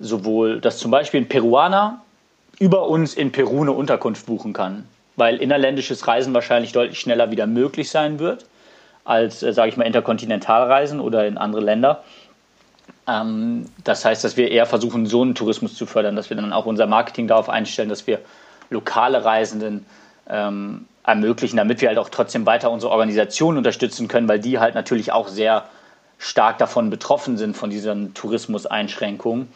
[0.00, 2.02] sowohl, dass zum Beispiel ein Peruaner
[2.58, 7.46] über uns in Peru eine Unterkunft buchen kann, weil innerländisches Reisen wahrscheinlich deutlich schneller wieder
[7.46, 8.46] möglich sein wird
[9.04, 12.02] als, äh, sage ich mal, Interkontinentalreisen oder in andere Länder.
[13.06, 16.52] Ähm, das heißt, dass wir eher versuchen, so einen Tourismus zu fördern, dass wir dann
[16.52, 18.20] auch unser Marketing darauf einstellen, dass wir
[18.70, 19.84] lokale Reisenden
[20.28, 24.74] ähm, ermöglichen, damit wir halt auch trotzdem weiter unsere Organisation unterstützen können, weil die halt
[24.74, 25.64] natürlich auch sehr
[26.18, 29.48] stark davon betroffen sind, von diesen Tourismuseinschränkungen.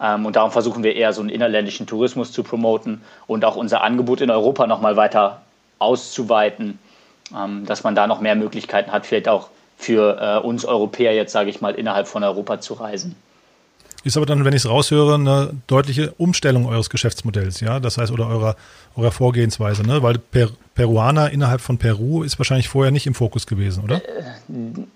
[0.00, 3.82] Ähm, und darum versuchen wir eher so einen innerländischen Tourismus zu promoten und auch unser
[3.82, 5.42] Angebot in Europa nochmal weiter
[5.78, 6.78] auszuweiten,
[7.34, 11.32] ähm, dass man da noch mehr Möglichkeiten hat, vielleicht auch für äh, uns Europäer jetzt,
[11.32, 13.16] sage ich mal, innerhalb von Europa zu reisen.
[14.06, 18.12] Ist aber dann, wenn ich es raushöre, eine deutliche Umstellung eures Geschäftsmodells, ja, das heißt,
[18.12, 18.54] oder eurer,
[18.96, 20.00] eurer Vorgehensweise, ne?
[20.00, 23.96] Weil per, Peruaner innerhalb von Peru ist wahrscheinlich vorher nicht im Fokus gewesen, oder?
[23.96, 24.22] Äh,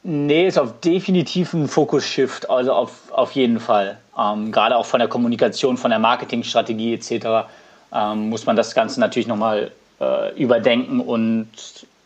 [0.05, 3.99] nee, ist auf definitiv ein Fokus-Shift, also auf, auf jeden Fall.
[4.17, 7.49] Ähm, gerade auch von der Kommunikation, von der Marketingstrategie etc.
[7.93, 11.49] Ähm, muss man das Ganze natürlich nochmal äh, überdenken und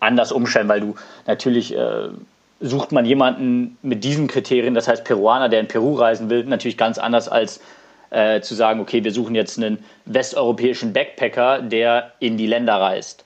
[0.00, 0.94] anders umstellen, weil du
[1.26, 2.08] natürlich äh,
[2.64, 6.78] sucht man jemanden mit diesen Kriterien, das heißt Peruaner, der in Peru reisen will, natürlich
[6.78, 7.60] ganz anders als
[8.10, 13.24] äh, zu sagen, okay, wir suchen jetzt einen westeuropäischen Backpacker, der in die Länder reist.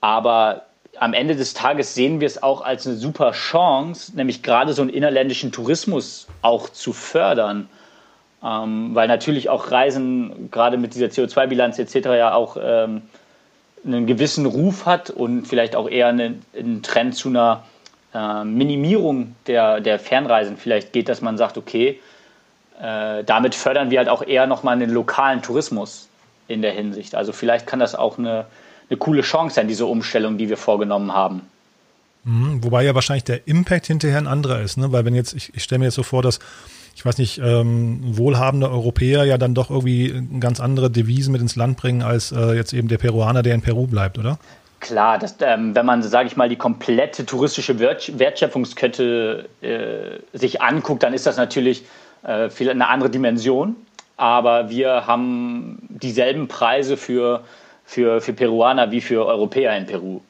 [0.00, 0.66] Aber
[0.98, 4.82] am Ende des Tages sehen wir es auch als eine super Chance, nämlich gerade so
[4.82, 7.68] einen innerländischen Tourismus auch zu fördern.
[8.44, 11.94] Ähm, weil natürlich auch Reisen, gerade mit dieser CO2-Bilanz etc.
[12.08, 13.02] ja auch ähm,
[13.84, 17.62] einen gewissen Ruf hat und vielleicht auch eher einen, einen Trend zu einer
[18.14, 22.00] äh, Minimierung der, der Fernreisen vielleicht geht, dass man sagt, okay,
[22.80, 26.08] äh, damit fördern wir halt auch eher nochmal einen lokalen Tourismus
[26.48, 27.14] in der Hinsicht.
[27.14, 28.46] Also vielleicht kann das auch eine,
[28.90, 31.42] eine coole Chance sein, diese Umstellung, die wir vorgenommen haben.
[32.24, 34.92] Mhm, wobei ja wahrscheinlich der Impact hinterher ein anderer ist, ne?
[34.92, 36.38] weil wenn jetzt, ich, ich stelle mir jetzt so vor, dass
[36.94, 41.56] ich weiß nicht, ähm, wohlhabende Europäer ja dann doch irgendwie ganz andere Devisen mit ins
[41.56, 44.38] Land bringen als äh, jetzt eben der Peruaner, der in Peru bleibt, oder?
[44.82, 51.04] Klar, das, ähm, wenn man, sage ich mal, die komplette touristische Wertschöpfungskette äh, sich anguckt,
[51.04, 51.84] dann ist das natürlich
[52.24, 53.76] äh, viel eine andere Dimension.
[54.16, 57.44] Aber wir haben dieselben Preise für,
[57.84, 60.20] für, für Peruaner wie für Europäer in Peru.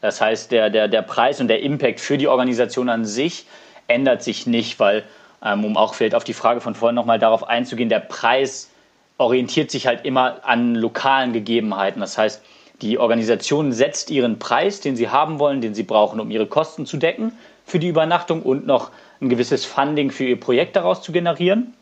[0.00, 3.44] Das heißt, der, der, der Preis und der Impact für die Organisation an sich
[3.88, 5.04] ändert sich nicht, weil,
[5.44, 8.70] ähm, um auch vielleicht auf die Frage von vorhin nochmal darauf einzugehen, der Preis
[9.18, 12.00] orientiert sich halt immer an lokalen Gegebenheiten.
[12.00, 12.42] Das heißt,
[12.82, 16.86] die Organisation setzt ihren Preis, den sie haben wollen, den sie brauchen, um ihre Kosten
[16.86, 17.32] zu decken
[17.64, 21.74] für die Übernachtung und noch ein gewisses Funding für ihr Projekt daraus zu generieren.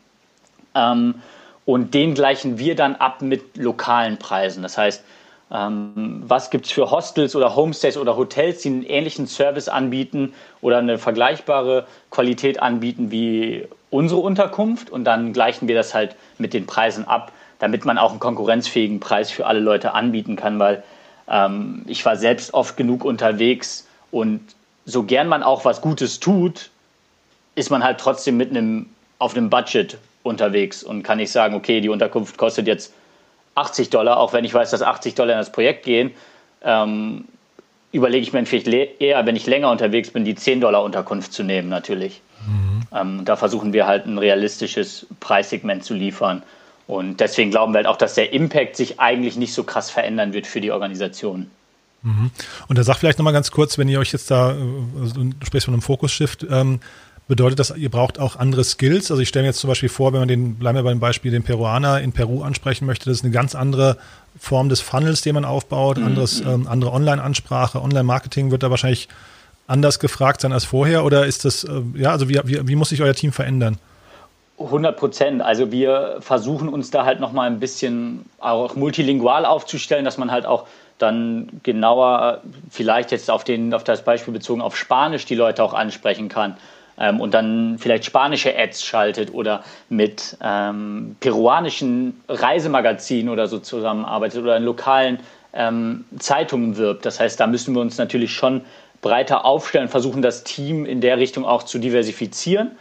[0.75, 1.15] Ähm,
[1.65, 4.63] und den gleichen wir dann ab mit lokalen Preisen.
[4.63, 5.03] Das heißt,
[5.51, 10.33] ähm, was gibt es für Hostels oder Homestays oder Hotels, die einen ähnlichen Service anbieten
[10.61, 14.89] oder eine vergleichbare Qualität anbieten wie unsere Unterkunft?
[14.89, 18.99] Und dann gleichen wir das halt mit den Preisen ab damit man auch einen konkurrenzfähigen
[18.99, 20.83] Preis für alle Leute anbieten kann, weil
[21.29, 24.41] ähm, ich war selbst oft genug unterwegs und
[24.85, 26.69] so gern man auch was Gutes tut,
[27.55, 28.87] ist man halt trotzdem mit einem
[29.19, 32.93] auf einem Budget unterwegs und kann nicht sagen, okay, die Unterkunft kostet jetzt
[33.55, 36.11] 80 Dollar, auch wenn ich weiß, dass 80 Dollar in das Projekt gehen,
[36.61, 37.25] ähm,
[37.91, 38.67] überlege ich mir vielleicht
[39.01, 42.21] eher, wenn ich länger unterwegs bin, die 10 Dollar Unterkunft zu nehmen, natürlich.
[42.45, 42.81] Mhm.
[42.95, 46.43] Ähm, da versuchen wir halt ein realistisches Preissegment zu liefern.
[46.87, 50.33] Und deswegen glauben wir halt auch, dass der Impact sich eigentlich nicht so krass verändern
[50.33, 51.51] wird für die Organisation.
[52.01, 52.31] Mhm.
[52.67, 54.55] Und da sagt vielleicht nochmal ganz kurz, wenn ihr euch jetzt da,
[54.99, 56.79] also du sprichst von einem Fokus-Shift, ähm,
[57.27, 59.11] bedeutet das, ihr braucht auch andere Skills?
[59.11, 61.31] Also ich stelle mir jetzt zum Beispiel vor, wenn man den, bleiben wir beim Beispiel,
[61.31, 63.97] den Peruaner in Peru ansprechen möchte, das ist eine ganz andere
[64.39, 66.05] Form des Funnels, den man aufbaut, mhm.
[66.05, 69.09] anderes, ähm, andere Online-Ansprache, Online-Marketing wird da wahrscheinlich
[69.67, 72.89] anders gefragt sein als vorher oder ist das, äh, ja, also wie, wie, wie muss
[72.89, 73.77] sich euer Team verändern?
[74.59, 75.41] 100 Prozent.
[75.41, 80.45] Also wir versuchen uns da halt nochmal ein bisschen auch multilingual aufzustellen, dass man halt
[80.45, 80.67] auch
[80.97, 82.41] dann genauer
[82.71, 86.57] vielleicht jetzt auf, den, auf das Beispiel bezogen auf Spanisch die Leute auch ansprechen kann
[86.97, 94.41] ähm, und dann vielleicht spanische Ads schaltet oder mit ähm, peruanischen Reisemagazinen oder so zusammenarbeitet
[94.41, 95.19] oder in lokalen
[95.53, 97.05] ähm, Zeitungen wirbt.
[97.05, 98.61] Das heißt, da müssen wir uns natürlich schon
[99.01, 102.71] breiter aufstellen, versuchen das Team in der Richtung auch zu diversifizieren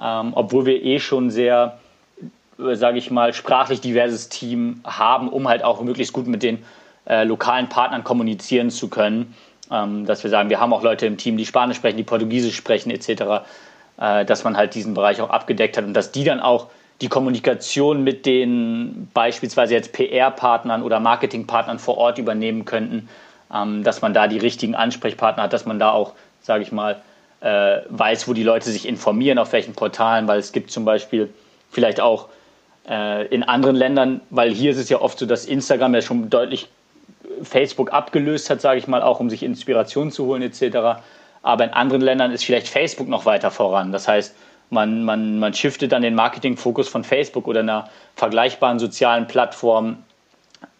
[0.00, 1.78] ähm, obwohl wir eh schon sehr,
[2.58, 6.64] äh, sage ich mal, sprachlich diverses Team haben, um halt auch möglichst gut mit den
[7.06, 9.34] äh, lokalen Partnern kommunizieren zu können.
[9.70, 12.56] Ähm, dass wir sagen, wir haben auch Leute im Team, die Spanisch sprechen, die Portugiesisch
[12.56, 13.46] sprechen etc.,
[13.98, 16.68] äh, dass man halt diesen Bereich auch abgedeckt hat und dass die dann auch
[17.00, 23.08] die Kommunikation mit den beispielsweise jetzt PR-Partnern oder Marketingpartnern vor Ort übernehmen könnten,
[23.52, 27.00] ähm, dass man da die richtigen Ansprechpartner hat, dass man da auch, sage ich mal,
[27.44, 31.28] äh, weiß, wo die Leute sich informieren, auf welchen Portalen, weil es gibt zum Beispiel
[31.70, 32.28] vielleicht auch
[32.88, 36.30] äh, in anderen Ländern, weil hier ist es ja oft so, dass Instagram ja schon
[36.30, 36.68] deutlich
[37.42, 41.02] Facebook abgelöst hat, sage ich mal, auch um sich Inspiration zu holen etc.
[41.42, 43.92] Aber in anderen Ländern ist vielleicht Facebook noch weiter voran.
[43.92, 44.34] Das heißt,
[44.70, 49.98] man, man, man shiftet dann den Marketingfokus von Facebook oder einer vergleichbaren sozialen Plattform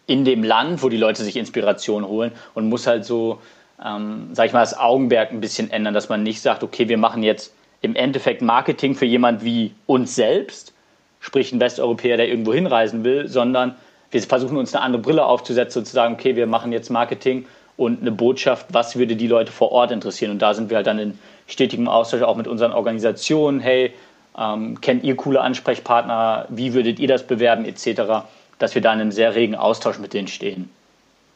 [0.07, 3.39] in dem Land, wo die Leute sich Inspiration holen und muss halt so,
[3.83, 6.97] ähm, sag ich mal, das Augenmerk ein bisschen ändern, dass man nicht sagt, okay, wir
[6.97, 10.73] machen jetzt im Endeffekt Marketing für jemand wie uns selbst,
[11.19, 13.75] sprich ein Westeuropäer, der irgendwo hinreisen will, sondern
[14.11, 17.45] wir versuchen uns eine andere Brille aufzusetzen und zu sagen, okay, wir machen jetzt Marketing
[17.77, 20.31] und eine Botschaft, was würde die Leute vor Ort interessieren.
[20.31, 23.59] Und da sind wir halt dann in stetigem Austausch auch mit unseren Organisationen.
[23.59, 23.93] Hey,
[24.37, 26.45] ähm, kennt ihr coole Ansprechpartner?
[26.49, 28.23] Wie würdet ihr das bewerben etc.,
[28.59, 30.69] dass wir da in einem sehr regen Austausch mit denen stehen.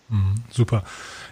[0.10, 0.84] Mhm, super.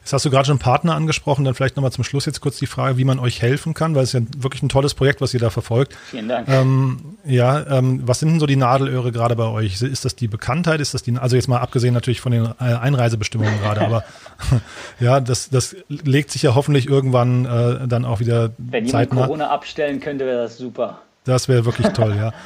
[0.08, 2.66] Jetzt hast du gerade schon Partner angesprochen, dann vielleicht nochmal zum Schluss jetzt kurz die
[2.66, 5.42] Frage, wie man euch helfen kann, weil es ja wirklich ein tolles Projekt, was ihr
[5.42, 5.98] da verfolgt.
[6.12, 6.48] Vielen Dank.
[6.48, 9.82] Ähm, ja, ähm, was sind denn so die Nadelöhre gerade bei euch?
[9.82, 10.80] Ist das die Bekanntheit?
[10.80, 14.06] Ist das die, also jetzt mal abgesehen natürlich von den äh, Einreisebestimmungen gerade, aber
[15.02, 19.50] ja, das, das legt sich ja hoffentlich irgendwann äh, dann auch wieder Wenn jemand Corona
[19.50, 21.02] abstellen könnte, wäre das super.
[21.26, 22.32] Das wäre wirklich toll, ja.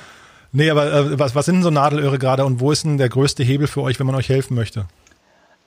[0.52, 3.08] Nee, aber äh, was, was sind denn so Nadelöhre gerade und wo ist denn der
[3.08, 4.88] größte Hebel für euch, wenn man euch helfen möchte?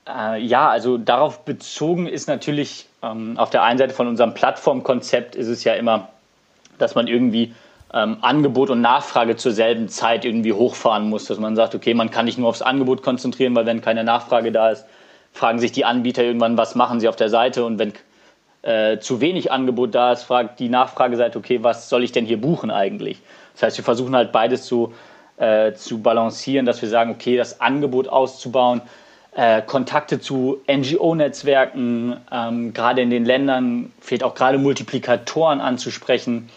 [0.09, 5.35] Äh, ja, also darauf bezogen ist natürlich ähm, auf der einen Seite von unserem Plattformkonzept
[5.35, 6.09] ist es ja immer,
[6.79, 7.55] dass man irgendwie
[7.93, 12.11] ähm, Angebot und Nachfrage zur selben Zeit irgendwie hochfahren muss, dass man sagt, okay, man
[12.11, 14.85] kann nicht nur aufs Angebot konzentrieren, weil wenn keine Nachfrage da ist,
[15.33, 17.93] fragen sich die Anbieter irgendwann, was machen sie auf der Seite und wenn
[18.63, 22.41] äh, zu wenig Angebot da ist, fragt die Nachfrageseite, okay, was soll ich denn hier
[22.41, 23.21] buchen eigentlich?
[23.55, 24.93] Das heißt, wir versuchen halt beides zu,
[25.37, 28.83] äh, zu balancieren, dass wir sagen, okay, das Angebot auszubauen,
[29.37, 36.51] äh, Kontakte zu NGO-Netzwerken, ähm, gerade in den Ländern fehlt auch gerade Multiplikatoren anzusprechen,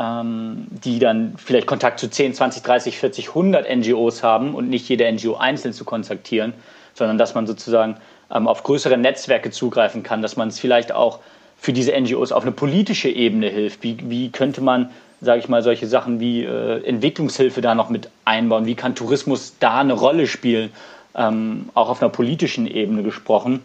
[0.00, 4.88] ähm, die dann vielleicht Kontakt zu 10, 20, 30, 40, 100 NGOs haben und nicht
[4.88, 6.54] jede NGO einzeln zu kontaktieren,
[6.94, 7.96] sondern dass man sozusagen
[8.32, 11.20] ähm, auf größere Netzwerke zugreifen kann, dass man es vielleicht auch
[11.56, 13.82] für diese NGOs auf eine politische Ebene hilft.
[13.82, 18.08] Wie, wie könnte man, sage ich mal, solche Sachen wie äh, Entwicklungshilfe da noch mit
[18.24, 18.66] einbauen?
[18.66, 20.70] Wie kann Tourismus da eine Rolle spielen?
[21.18, 23.62] Ähm, auch auf einer politischen Ebene gesprochen?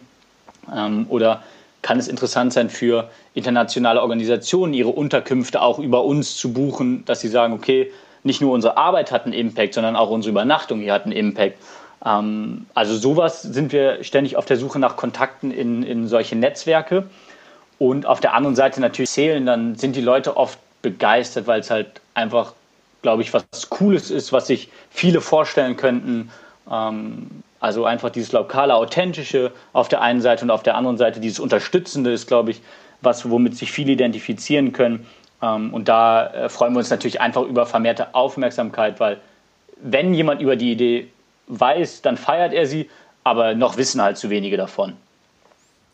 [0.74, 1.42] Ähm, oder
[1.82, 7.20] kann es interessant sein für internationale Organisationen, ihre Unterkünfte auch über uns zu buchen, dass
[7.20, 7.90] sie sagen, okay,
[8.22, 11.58] nicht nur unsere Arbeit hat einen Impact, sondern auch unsere Übernachtung hier hat einen Impact.
[12.04, 17.06] Ähm, also sowas sind wir ständig auf der Suche nach Kontakten in, in solche Netzwerke.
[17.78, 21.70] Und auf der anderen Seite natürlich zählen, dann sind die Leute oft begeistert, weil es
[21.70, 22.54] halt einfach,
[23.02, 26.30] glaube ich, was Cooles ist, was sich viele vorstellen könnten,
[26.70, 31.18] ähm, also einfach dieses lokale, authentische auf der einen Seite und auf der anderen Seite
[31.18, 32.60] dieses Unterstützende ist, glaube ich,
[33.00, 35.06] was, womit sich viele identifizieren können.
[35.40, 39.18] Ähm, und da äh, freuen wir uns natürlich einfach über vermehrte Aufmerksamkeit, weil
[39.82, 41.08] wenn jemand über die Idee
[41.46, 42.90] weiß, dann feiert er sie,
[43.24, 44.92] aber noch wissen halt zu wenige davon.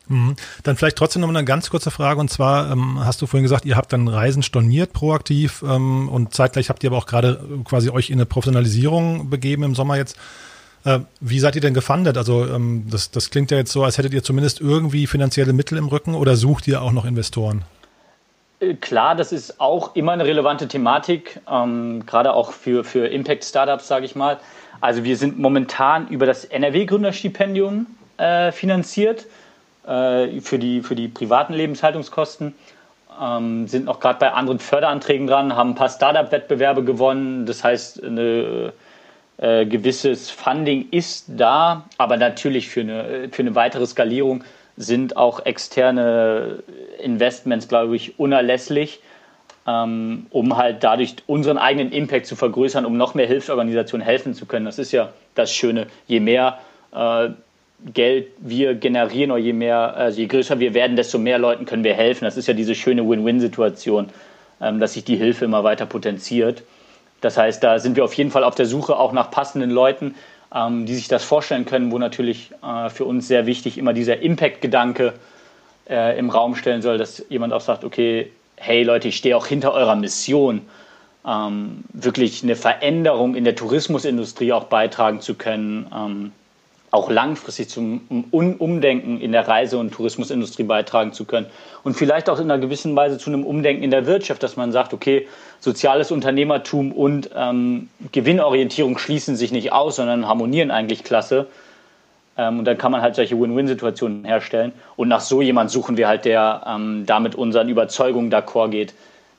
[0.09, 0.35] Mhm.
[0.63, 3.63] Dann vielleicht trotzdem noch eine ganz kurze Frage und zwar ähm, hast du vorhin gesagt,
[3.63, 7.89] ihr habt dann Reisen storniert proaktiv ähm, und zeitgleich habt ihr aber auch gerade quasi
[7.89, 10.17] euch in eine Professionalisierung begeben im Sommer jetzt.
[10.83, 12.17] Äh, wie seid ihr denn gefundet?
[12.17, 15.77] Also ähm, das, das klingt ja jetzt so, als hättet ihr zumindest irgendwie finanzielle Mittel
[15.77, 17.63] im Rücken oder sucht ihr auch noch Investoren?
[18.59, 23.87] Äh, klar, das ist auch immer eine relevante Thematik, ähm, gerade auch für, für Impact-Startups,
[23.87, 24.39] sage ich mal.
[24.79, 27.85] Also wir sind momentan über das NRW-Gründerstipendium
[28.17, 29.27] äh, finanziert
[29.85, 32.55] äh, für, die, für die privaten Lebenshaltungskosten.
[33.21, 37.45] Ähm, sind noch gerade bei anderen Förderanträgen dran, haben ein paar Startup-Wettbewerbe gewonnen.
[37.45, 38.73] Das heißt, eine
[39.41, 44.43] äh, gewisses Funding ist da, aber natürlich für eine, für eine weitere Skalierung
[44.77, 46.59] sind auch externe
[47.01, 49.01] Investments, glaube ich, unerlässlich,
[49.67, 54.45] ähm, um halt dadurch unseren eigenen Impact zu vergrößern, um noch mehr Hilfsorganisationen helfen zu
[54.45, 54.65] können.
[54.65, 55.87] Das ist ja das Schöne.
[56.05, 56.59] Je mehr
[56.93, 57.29] äh,
[57.93, 61.83] Geld wir generieren oder je mehr, also je größer wir werden, desto mehr Leuten können
[61.83, 62.25] wir helfen.
[62.25, 64.09] Das ist ja diese schöne Win-Win-Situation,
[64.61, 66.61] ähm, dass sich die Hilfe immer weiter potenziert.
[67.21, 70.15] Das heißt, da sind wir auf jeden Fall auf der Suche auch nach passenden Leuten,
[70.53, 74.19] ähm, die sich das vorstellen können, wo natürlich äh, für uns sehr wichtig immer dieser
[74.21, 75.13] Impact-Gedanke
[75.89, 79.47] äh, im Raum stellen soll, dass jemand auch sagt, okay, hey Leute, ich stehe auch
[79.47, 80.61] hinter eurer Mission,
[81.25, 85.87] ähm, wirklich eine Veränderung in der Tourismusindustrie auch beitragen zu können.
[85.95, 86.31] Ähm,
[86.91, 88.01] auch langfristig zum
[88.31, 91.47] Umdenken in der Reise- und Tourismusindustrie beitragen zu können.
[91.83, 94.73] Und vielleicht auch in einer gewissen Weise zu einem Umdenken in der Wirtschaft, dass man
[94.73, 95.25] sagt, okay,
[95.61, 101.47] soziales Unternehmertum und ähm, Gewinnorientierung schließen sich nicht aus, sondern harmonieren eigentlich klasse.
[102.37, 104.73] Ähm, und dann kann man halt solche Win-Win-Situationen herstellen.
[104.97, 108.93] Und nach so jemand suchen wir halt, der ähm, damit unseren Überzeugungen d'accord geht,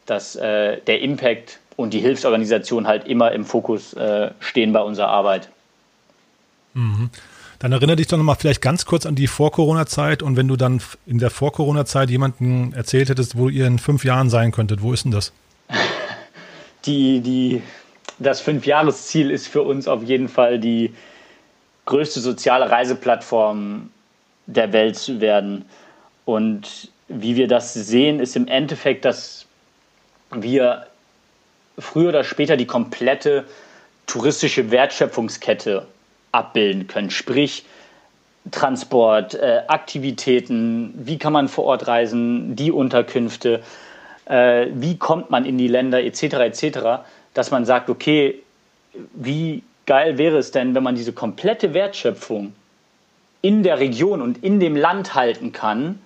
[0.07, 5.09] dass äh, der Impact und die Hilfsorganisation halt immer im Fokus äh, stehen bei unserer
[5.09, 5.51] Arbeit.
[6.75, 7.11] Mhm.
[7.63, 10.83] Dann erinnere dich doch nochmal vielleicht ganz kurz an die Vor-Corona-Zeit und wenn du dann
[11.07, 15.05] in der Vor-Corona-Zeit jemanden erzählt hättest, wo ihr in fünf Jahren sein könntet, wo ist
[15.05, 15.33] denn das?
[16.85, 17.63] Die, die,
[18.19, 20.93] das Fünfjahresziel ist für uns auf jeden Fall die
[21.87, 23.89] größte soziale Reiseplattform
[24.47, 25.65] der Welt zu werden.
[26.25, 29.47] Und wie wir das sehen, ist im Endeffekt, dass
[30.33, 30.89] wir
[31.79, 33.45] früher oder später die komplette
[34.07, 35.87] touristische Wertschöpfungskette
[36.33, 37.11] abbilden können.
[37.11, 37.65] Sprich,
[38.51, 43.63] Transport, äh, Aktivitäten, wie kann man vor Ort reisen, die Unterkünfte,
[44.25, 46.23] äh, wie kommt man in die Länder etc.
[46.23, 46.79] etc.,
[47.35, 48.43] dass man sagt, okay,
[49.15, 52.53] wie geil wäre es denn, wenn man diese komplette Wertschöpfung
[53.43, 56.01] in der Region und in dem Land halten kann,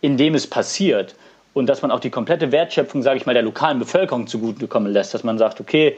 [0.00, 1.14] in dem es passiert
[1.54, 5.14] und dass man auch die komplette Wertschöpfung, sage ich mal, der lokalen Bevölkerung zugutekommen lässt,
[5.14, 5.96] dass man sagt, okay,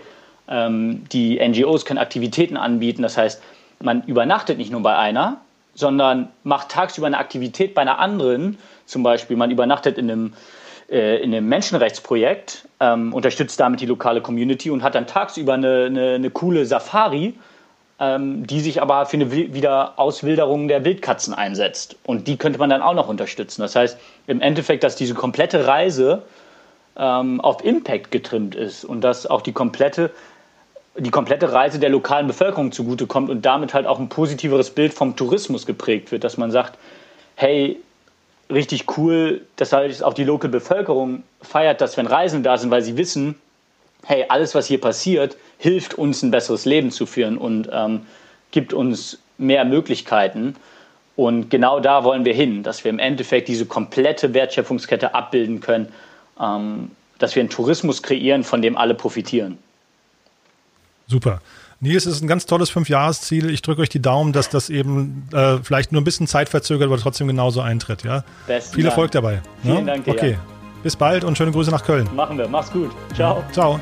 [0.49, 3.43] ähm, die NGOs können Aktivitäten anbieten, das heißt,
[3.83, 5.41] man übernachtet nicht nur bei einer,
[5.75, 8.59] sondern macht tagsüber eine Aktivität bei einer anderen.
[8.87, 10.33] Zum Beispiel, man übernachtet in einem,
[10.91, 15.87] äh, in einem Menschenrechtsprojekt, ähm, unterstützt damit die lokale Community und hat dann tagsüber eine,
[15.87, 17.35] eine, eine coole Safari,
[17.99, 21.97] ähm, die sich aber für eine Wiederauswilderung der Wildkatzen einsetzt.
[22.05, 23.63] Und die könnte man dann auch noch unterstützen.
[23.63, 26.23] Das heißt, im Endeffekt, dass diese komplette Reise
[26.97, 30.11] ähm, auf Impact getrimmt ist und dass auch die komplette
[30.97, 35.17] die komplette Reise der lokalen Bevölkerung zugutekommt und damit halt auch ein positiveres Bild vom
[35.17, 36.79] Tourismus geprägt wird, dass man sagt,
[37.37, 37.81] hey,
[38.51, 42.83] richtig cool, dass halt auch die lokale Bevölkerung feiert das, wenn Reisen da sind, weil
[42.83, 43.37] sie wissen,
[44.05, 48.07] hey, alles, was hier passiert, hilft uns ein besseres Leben zu führen und ähm,
[48.51, 50.57] gibt uns mehr Möglichkeiten.
[51.17, 55.93] Und genau da wollen wir hin, dass wir im Endeffekt diese komplette Wertschöpfungskette abbilden können,
[56.41, 59.59] ähm, dass wir einen Tourismus kreieren, von dem alle profitieren.
[61.11, 61.41] Super.
[61.81, 63.51] Nils, es ist ein ganz tolles Fünfjahresziel.
[63.51, 66.87] Ich drücke euch die Daumen, dass das eben äh, vielleicht nur ein bisschen Zeit verzögert,
[66.89, 68.05] aber trotzdem genauso eintritt.
[68.05, 68.23] Ja?
[68.47, 69.25] Besten Viel Erfolg Dank.
[69.25, 69.43] dabei.
[69.63, 69.95] Vielen ja?
[69.95, 70.13] Dank dir.
[70.13, 70.39] Okay.
[70.83, 72.09] Bis bald und schöne Grüße nach Köln.
[72.15, 72.49] Machen wir.
[72.49, 72.91] Mach's gut.
[73.15, 73.43] Ciao.
[73.53, 73.81] Ciao.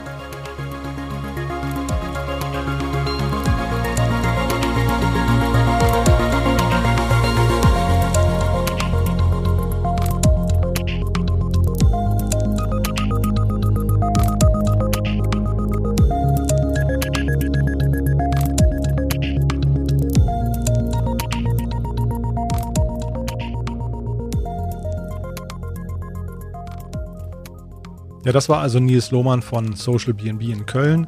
[28.28, 31.06] Ja, das war also Nils Lohmann von Social BNB in Köln.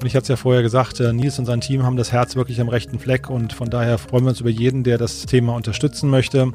[0.00, 2.34] Und ich hatte es ja vorher gesagt, äh, Nils und sein Team haben das Herz
[2.34, 5.54] wirklich am rechten Fleck und von daher freuen wir uns über jeden, der das Thema
[5.54, 6.50] unterstützen möchte.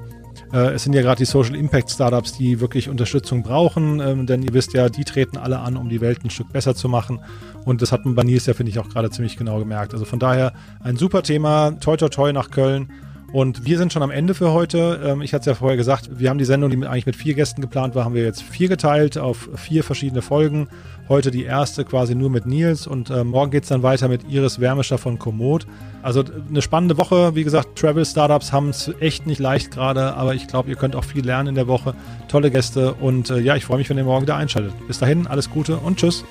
[0.52, 4.43] Äh, es sind ja gerade die Social Impact Startups, die wirklich Unterstützung brauchen, ähm, denn
[4.43, 7.21] ihr wisst ja, die treten alle an, um die Welt ein Stück besser zu machen.
[7.63, 9.93] Und das hat man bei Nils ja, finde ich, auch gerade ziemlich genau gemerkt.
[9.93, 10.52] Also von daher
[10.84, 11.71] ein super Thema.
[11.80, 12.91] Toi, toi, toi nach Köln.
[13.33, 14.99] Und wir sind schon am Ende für heute.
[15.03, 17.33] Ähm, ich hatte es ja vorher gesagt, wir haben die Sendung, die eigentlich mit vier
[17.33, 20.67] Gästen geplant war, haben wir jetzt vier geteilt auf vier verschiedene Folgen.
[21.07, 24.29] Heute die erste quasi nur mit Nils und äh, morgen geht es dann weiter mit
[24.29, 25.65] Iris Wärmischer von Komoot.
[26.01, 27.35] Also eine spannende Woche.
[27.35, 30.95] Wie gesagt, Travel Startups haben es echt nicht leicht gerade, aber ich glaube, ihr könnt
[30.95, 31.95] auch viel lernen in der Woche.
[32.27, 34.73] Tolle Gäste und äh, ja, ich freue mich, wenn ihr morgen wieder einschaltet.
[34.87, 36.25] Bis dahin, alles Gute und tschüss.